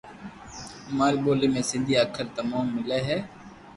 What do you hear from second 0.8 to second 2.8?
اماري ٻولي ۾ سندي اکر تموم